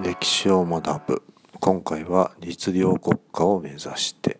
[0.00, 1.22] 歴史を学ぶ。
[1.58, 4.38] 今回は律令国家を目指して。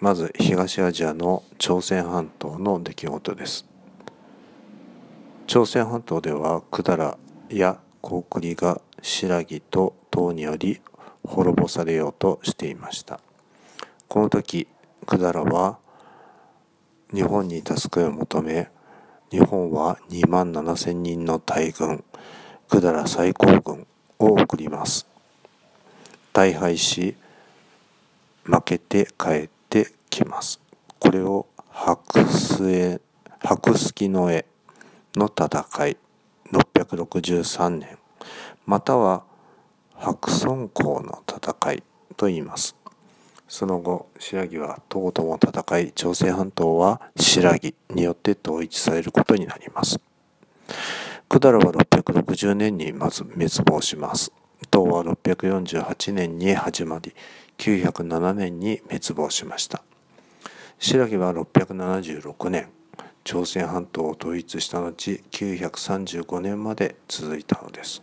[0.00, 3.66] まず東アジアの朝鮮半島の出来事です。
[5.46, 7.18] 朝鮮半島では百済
[7.50, 10.80] や高句麗が新羅と唐により
[11.22, 13.20] 滅ぼされようとしていました。
[14.08, 14.66] この時
[15.00, 15.78] 百済は
[17.12, 18.70] 日本に助けを求め
[19.30, 22.02] 日本は2万7千人の大軍
[22.80, 23.86] 百済最高軍
[24.18, 25.06] を送ります。
[26.32, 27.14] 大敗し
[28.42, 30.60] 負けて帰ってきます。
[30.98, 33.00] これを白末
[33.38, 34.44] 白月の絵
[35.14, 35.96] の戦い。
[36.52, 37.96] 663年。
[38.66, 39.22] または
[39.96, 41.82] 白村江の戦い
[42.16, 42.74] と言います。
[43.46, 47.56] その後新羅は唐とも戦い朝鮮半島は新羅
[47.90, 50.00] によって統一されることになります。
[51.28, 54.32] 百済は660年にまず滅亡します。
[54.70, 57.14] 唐は648年に始まり
[57.58, 59.82] 907年に滅亡しました。
[60.78, 62.68] 新羅は676年
[63.24, 68.02] 朝鮮半島を統一した後935年まで続いたのです。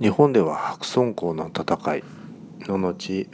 [0.00, 2.04] 日本では白村江の戦い
[2.60, 3.28] の後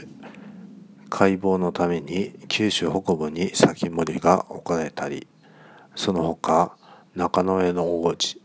[1.09, 5.27] 解剖のために九州北部に先森が置かれたり
[5.95, 6.77] その他
[7.15, 8.41] 中野江の王子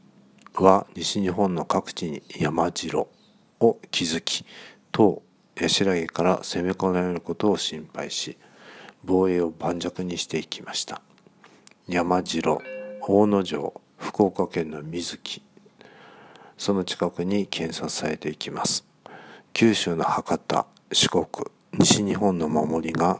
[0.56, 3.08] は西日本の各地に山城
[3.59, 4.45] を築き
[4.92, 5.22] 当
[5.55, 8.38] 白木から攻め込まれることを心配し
[9.03, 11.02] 防衛を盤石にしていきました。
[11.88, 12.61] 山城
[13.02, 15.44] 大野城福岡県の水木
[16.58, 18.86] その近くに建設されていきます。
[19.52, 21.27] 九州の博多四国
[21.73, 23.20] 西日本の守りが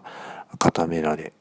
[0.57, 1.33] 固められ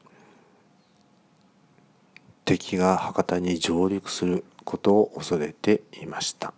[2.45, 6.53] 敵が博多に上陸することを恐れていました。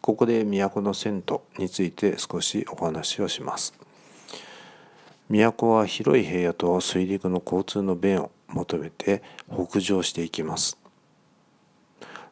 [0.00, 3.74] ここで都の遷都について少しお話をします。
[5.28, 9.22] 都は広い平野と水陸の交通の便を求めて
[9.52, 10.78] 北上していきます。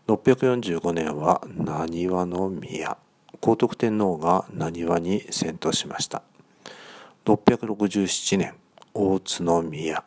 [0.08, 2.96] 645年は浪速の宮。
[3.40, 6.22] 皇徳天皇が浪速に遷都しました。
[7.26, 8.54] 667年
[8.94, 10.02] 大津宮。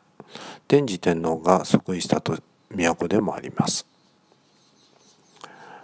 [0.71, 2.37] 天智天皇が即位したと
[2.69, 3.85] 都でもあります。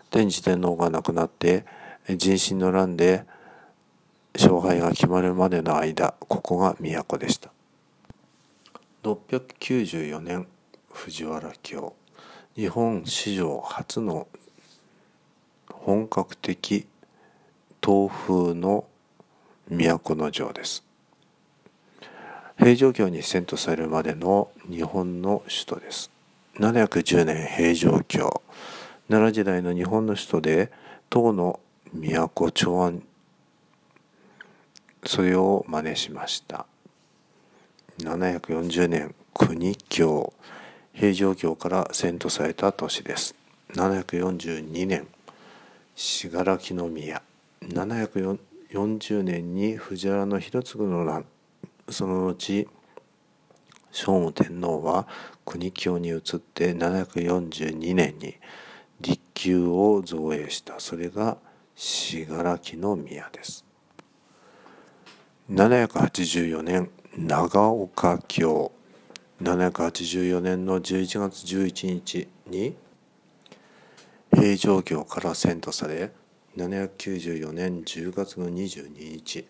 [0.10, 1.66] 天智天皇が亡くなって
[2.08, 3.26] 人心の乱で
[4.34, 7.52] 勝敗が決まるまでの間ここが都でした。
[9.04, 10.48] 694年
[10.90, 11.94] 藤原京。
[12.56, 14.30] 日本史上初の
[15.70, 16.88] 本格的
[17.86, 18.86] 東風の
[19.70, 20.87] 都の城です。
[22.58, 26.10] 平城京に遷都されるまでの日本の首都です。
[26.56, 28.42] 710年平城京。
[29.10, 30.72] 奈良時代の日本の首都で
[31.10, 31.60] 唐の
[31.94, 33.04] 都長安
[35.06, 36.66] それを真似しました。
[38.00, 40.34] 740年国京
[40.94, 43.36] 平城京から遷都された都市です。
[43.76, 45.08] 742年。
[45.96, 47.22] 信楽宮。
[47.62, 51.24] 740年に藤原広次の乱。
[51.90, 52.68] その後
[53.92, 55.08] 聖武天皇は
[55.46, 58.36] 国境に移って742年に
[59.00, 60.80] 立宮を造営した。
[60.80, 61.38] それが
[61.76, 63.66] 信楽宮です。
[65.50, 68.72] 784年長岡京。
[69.42, 72.76] 784年の11月11日に
[74.34, 76.12] 平城京から遷都され。
[76.58, 79.48] 794年10月の22日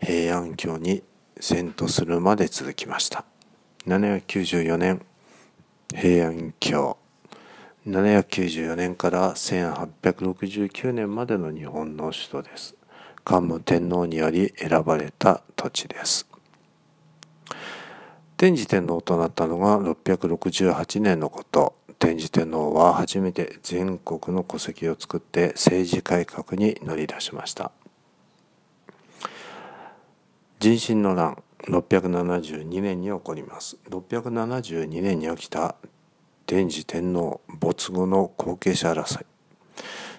[0.00, 1.02] 平安京に
[1.40, 3.24] 遷都するまで続きました。
[3.86, 5.02] 794年
[5.94, 6.96] 平安京。
[7.86, 12.76] 794年から1869年までの日本の首都です。
[13.24, 16.26] 桓武天皇により選ばれた土地です。
[18.36, 21.74] 天智天皇となったのが668年のこと。
[21.98, 27.72] 天智天皇は初めて全国の戸籍を作って政治改革に乗り出しました。
[30.60, 33.78] 人心の乱672年に起こります。
[33.88, 35.74] 672年に起きた
[36.44, 39.26] 天智天皇没後の後継者争い。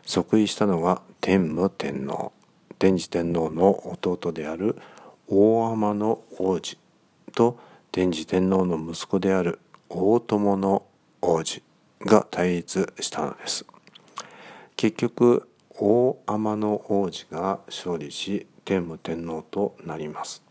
[0.03, 2.31] 即位したのが天武天皇。
[2.79, 4.77] 天智天皇の弟である
[5.27, 6.79] 大天の王子
[7.35, 7.59] と
[7.91, 9.59] 天智天皇の息子である
[9.89, 10.87] 大友の
[11.21, 11.61] 王子
[11.99, 13.63] が対立したのです。
[14.75, 15.47] 結局
[15.77, 20.43] 大天の王子が勝利し天武天皇となります。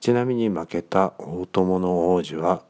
[0.00, 2.62] ちなみに負けた大友の王子は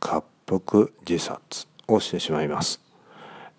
[0.00, 2.80] 滑腹自殺をしてしまいます。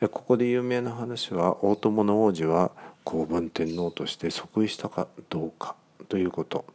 [0.02, 2.72] ここで有名な話は大友の王子は
[3.04, 5.76] 公文天皇として即位したかどうか
[6.08, 6.66] ということ。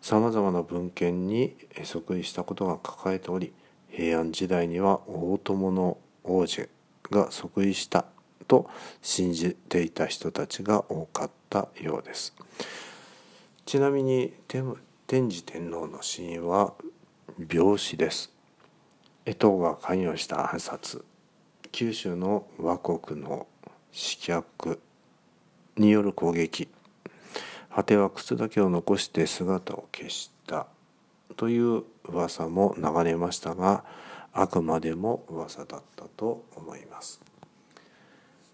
[0.00, 3.52] さまざまな文献に即位したことが書かれており
[3.90, 6.68] 平安時代には大友の王子
[7.10, 8.04] が即位した
[8.46, 8.70] と
[9.02, 12.34] 信じていた人たちが多かったようです。
[13.66, 14.76] ちなみに天
[15.28, 16.74] 智天皇の死因は
[17.52, 18.30] 病死です。
[19.24, 21.04] 江藤が関与した暗殺。
[21.72, 23.48] 九州の倭国の
[23.92, 24.80] 刺客
[25.76, 26.68] による攻撃。
[27.74, 30.68] 果ては靴だけを残して姿を消した
[31.36, 33.82] という噂も流れましたが
[34.32, 37.20] あくまでも噂だったと思います。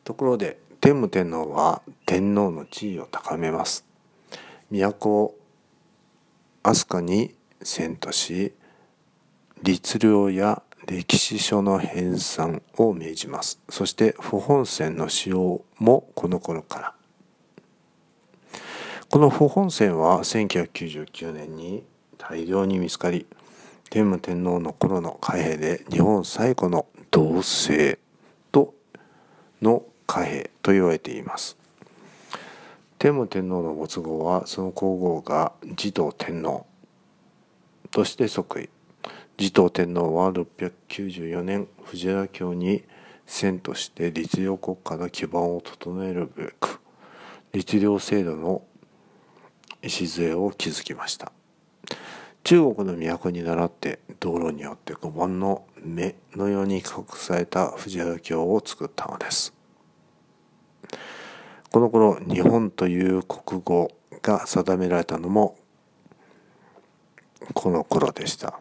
[0.04, 3.91] ところで天武天皇は天皇の地位を高めます。
[4.80, 5.38] 都を
[6.62, 8.52] 飛鳥に遷都し
[9.62, 13.60] 律令や歴史書の編纂を命じます。
[13.68, 16.94] そして不本線の使用もこの頃から。
[19.08, 21.84] この不本線は1999年に
[22.16, 23.26] 大量に見つかり
[23.90, 27.98] 天武天皇の頃の貨幣で日本最古の同姓
[28.50, 28.74] と
[29.60, 31.61] の貨幣と言われています。
[33.02, 36.68] 天武天皇の没後はその皇后が持統天皇
[37.90, 38.70] として即位。
[39.36, 42.84] 持統天皇は694年藤原京に
[43.26, 46.78] 遷として律令国家の基盤を整えるべく
[47.52, 48.62] 律令制度の
[49.82, 51.32] 礎を築きました。
[52.44, 59.52] 中国の都に倣って道路によって5番の目のように隠された藤原京を作ったのです。
[61.72, 63.90] この頃日本という国語
[64.20, 65.56] が定められたのも
[67.54, 68.60] この頃でした。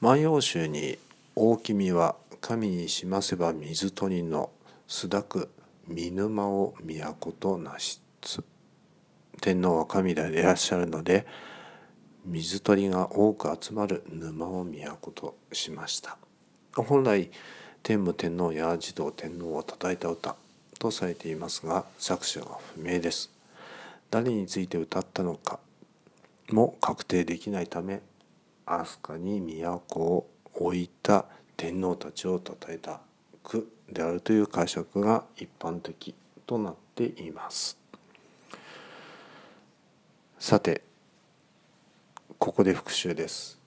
[0.00, 0.98] 万葉集に
[1.36, 4.50] 「大君は神にしませば水鳥の
[4.86, 5.50] すだく
[5.86, 8.42] 見沼を都となしつ」
[9.42, 11.26] 天皇は神でいらっしゃるので
[12.24, 16.16] 水鳥が多く集まる沼を都としました。
[16.74, 17.30] 本来
[17.82, 20.36] 天武天皇や児童天皇を称えた歌
[20.78, 23.30] とされていますが作者は不明です。
[24.10, 25.58] 誰について歌ったのか
[26.50, 28.00] も確定できないため
[28.64, 31.24] 飛鳥に都を置いた
[31.56, 33.00] 天皇たちを称えた
[33.42, 36.14] 句であるという解釈が一般的
[36.46, 37.78] となっています。
[40.38, 40.82] さて
[42.38, 43.58] ここで復習です。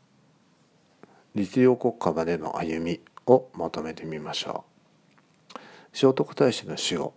[1.35, 2.99] 律令国家までの歩み。
[3.27, 4.65] をまとめてみましょ
[5.55, 5.59] う。
[5.93, 7.13] 聖徳太子の死後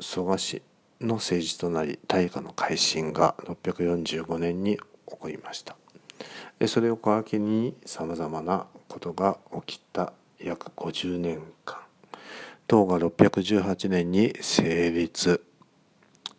[0.00, 0.62] 蘇我氏
[1.00, 5.76] の政治となり大化の改新が645年に起こりました。
[6.66, 11.78] それを皮切りにさまざまなことが起きた約50年間。
[12.66, 15.44] 唐が618年に成立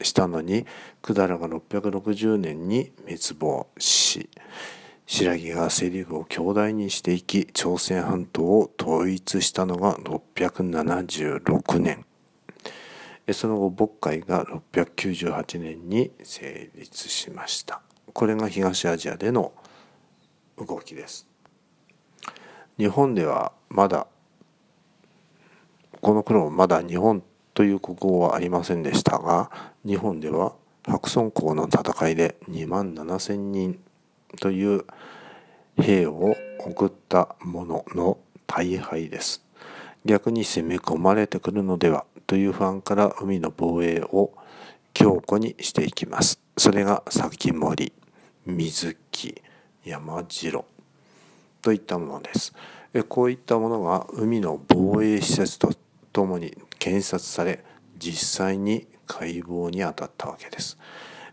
[0.01, 0.65] したのに
[1.01, 4.29] 百済が660年に滅亡し
[5.09, 12.05] 白木が勢力を強大にしていき朝鮮半島を統一したのが676年。
[13.31, 17.81] その後渤海が698年に成立しました。
[18.11, 19.53] これが東アジアでの
[20.57, 21.25] 動きです。
[22.77, 24.07] 日本ではまだ
[26.01, 27.23] この頃まだ日本
[27.53, 29.49] という国語はありませんでしたが
[29.85, 30.53] 日本では
[30.85, 33.79] 白村江の戦いで2万7千人
[34.39, 34.85] という
[35.77, 39.43] 兵を送ったものの大敗です。
[40.05, 44.31] 逆に攻め込まれてくるのではという不安から海の防衛を
[44.93, 46.39] 強固にしていきます。
[46.57, 47.93] それが先森
[48.45, 49.41] 水木
[49.85, 50.65] 山城。
[51.61, 52.53] といったものです。
[53.09, 55.73] こういったものが海の防衛施設と
[56.13, 57.63] ともに検察され
[57.97, 60.77] 実際に解剖に当たったわけです。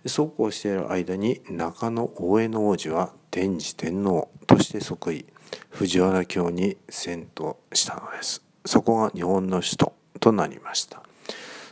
[0.07, 5.27] そうこうしている間に中野大江の王子は天智天皇として即位。
[5.71, 8.43] 藤原京に遷都したのです。
[8.65, 11.03] そこが日本の首都となりました。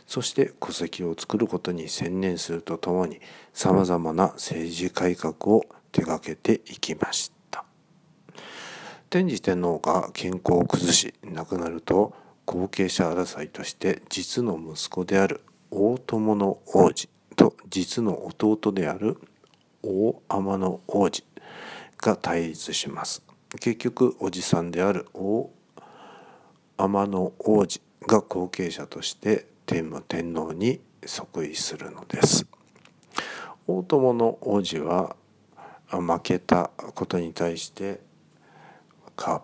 [0.05, 3.19] そして戸籍を作ることに専念するとともに
[3.53, 7.65] さまざまな政治改革を手掛けていきました。
[9.09, 12.13] 天智天皇が健康を崩し亡くなると
[12.45, 17.12] 後継者争いとして実の息子である大友の王子。
[17.35, 19.17] と実の弟である
[19.81, 21.23] 大天の王子
[21.97, 23.23] が対立します。
[23.59, 25.51] 結局おじさんである大
[26.77, 32.45] 天の王子が後継者として天武天皇に即位するのです。
[33.67, 35.15] 大友の王子は
[35.89, 38.01] 負けたことに対して
[39.17, 39.41] 滑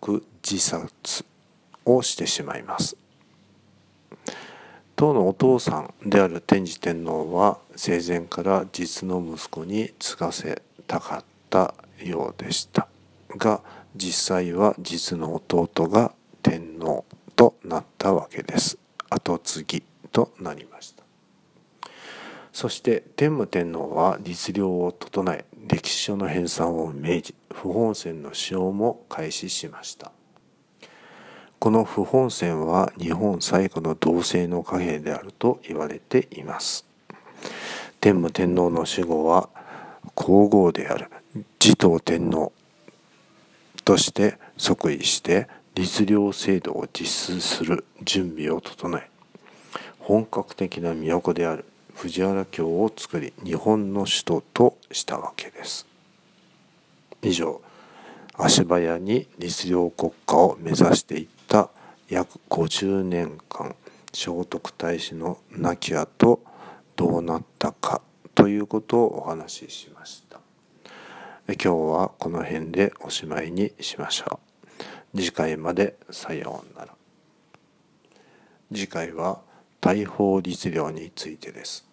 [0.00, 1.24] 腹自殺
[1.84, 2.96] をしてしまいます。
[5.02, 12.86] 当のお父さんである天智天皇は生前から実の息子に継がせたかったようでした
[13.36, 13.62] が
[13.96, 17.04] 実際は実の弟が天皇
[17.34, 18.78] となったわけです。
[19.10, 19.82] 後継ぎ
[20.12, 21.02] となりました。
[22.52, 30.12] そして天武天皇は律令を整え歴史書の編纂を命じ不本線の使用も開始しました。
[31.62, 36.84] この不本線は日本最古の同性の貨幣であると言われています。
[38.00, 39.48] 天武天皇の死後は
[40.16, 41.06] 皇后である
[41.60, 42.52] 持統天皇
[43.84, 49.08] として即位して律令制度を実施する準備を整え
[50.00, 51.64] 本格的な都である
[51.94, 55.86] 藤原京を作り日本の首都としたわけです。
[57.22, 57.62] 以上
[58.34, 61.68] 足早に律令国家を目指していったた
[62.08, 63.76] 約50年間
[64.10, 66.42] 聖徳太子の亡き後
[66.96, 68.00] どうなったか
[68.34, 70.40] ということをお話ししました。
[71.48, 74.40] 今日はこの辺でおしまいにしましょ
[75.14, 75.18] う。
[75.18, 76.94] 次回までさようなら。
[78.72, 79.42] 次回は
[79.78, 81.86] 大法律令についてです。